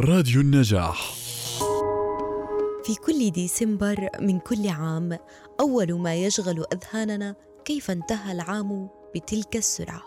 [0.00, 1.14] راديو النجاح.
[2.84, 5.18] في كل ديسمبر من كل عام
[5.60, 7.34] أول ما يشغل أذهاننا
[7.64, 10.02] كيف انتهى العام بتلك السرعة؟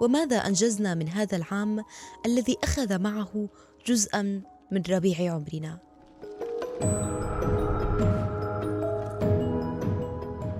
[0.00, 1.84] وماذا أنجزنا من هذا العام
[2.26, 3.48] الذي أخذ معه
[3.86, 5.78] جزءا من ربيع عمرنا؟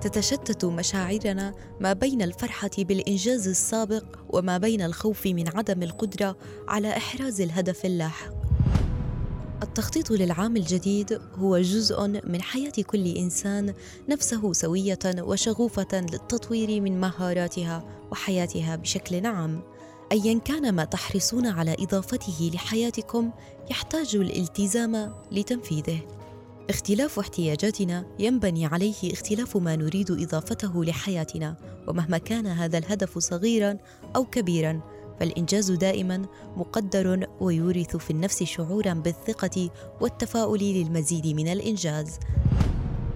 [0.01, 6.37] تتشتت مشاعرنا ما بين الفرحة بالإنجاز السابق وما بين الخوف من عدم القدرة
[6.69, 8.46] على إحراز الهدف اللاحق.
[9.63, 13.75] التخطيط للعام الجديد هو جزء من حياة كل إنسان
[14.09, 19.61] نفسه سوية وشغوفة للتطوير من مهاراتها وحياتها بشكل عام.
[20.13, 23.31] ايا كان ما تحرصون على إضافته لحياتكم
[23.71, 26.01] يحتاج الالتزام لتنفيذه.
[26.71, 31.57] اختلاف احتياجاتنا ينبني عليه اختلاف ما نريد إضافته لحياتنا
[31.89, 33.79] ومهما كان هذا الهدف صغيرا
[34.17, 39.71] أو كبيرا فالإنجاز دائما مقدر ويورث في النفس شعورا بالثقة
[40.01, 42.19] والتفاؤل للمزيد من الإنجاز.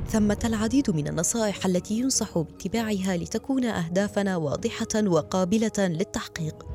[0.09, 6.67] ثمة العديد من النصائح التي ينصح باتباعها لتكون أهدافنا واضحة وقابلة للتحقيق.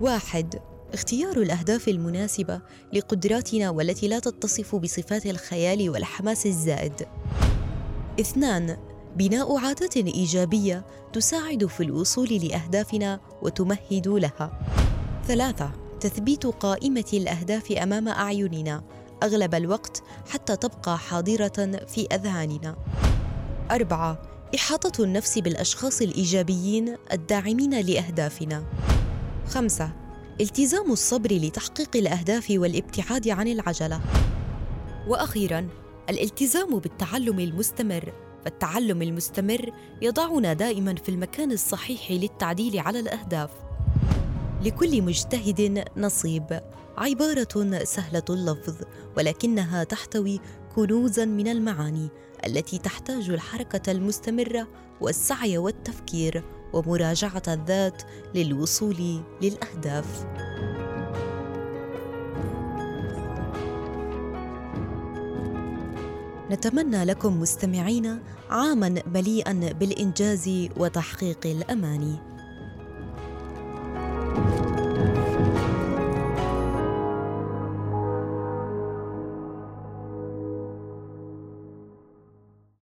[0.00, 0.54] واحد
[0.94, 2.60] اختيار الأهداف المناسبة
[2.92, 6.92] لقدراتنا والتي لا تتصف بصفات الخيال والحماس الزائد.
[8.20, 8.76] اثنان
[9.16, 14.60] بناء عادات إيجابية تساعد في الوصول لأهدافنا وتمهد لها.
[15.26, 15.70] ثلاثة
[16.00, 18.84] تثبيت قائمة الأهداف أمام أعيننا.
[19.22, 22.76] أغلب الوقت حتى تبقى حاضرة في أذهاننا.
[23.70, 24.22] أربعة
[24.54, 28.64] إحاطة النفس بالأشخاص الإيجابيين الداعمين لأهدافنا.
[29.48, 29.92] خمسة
[30.40, 34.00] التزام الصبر لتحقيق الأهداف والابتعاد عن العجلة.
[35.08, 35.68] وأخيرا
[36.10, 38.12] الالتزام بالتعلم المستمر.
[38.44, 39.70] فالتعلم المستمر
[40.02, 43.50] يضعنا دائما في المكان الصحيح للتعديل على الأهداف.
[44.64, 46.60] لكل مجتهد نصيب.
[46.96, 48.74] عبارة سهلة اللفظ
[49.16, 50.40] ولكنها تحتوي
[50.76, 52.08] كنوزا من المعاني
[52.46, 54.68] التي تحتاج الحركة المستمرة
[55.00, 58.02] والسعي والتفكير ومراجعة الذات
[58.34, 60.26] للوصول للأهداف.
[66.50, 68.18] نتمنى لكم مستمعين
[68.50, 72.16] عاما مليئا بالإنجاز وتحقيق الأماني.
[74.34, 74.83] thank you